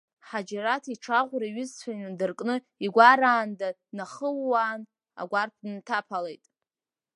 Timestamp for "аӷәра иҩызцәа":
1.19-1.89